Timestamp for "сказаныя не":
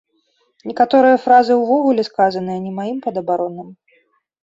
2.09-2.75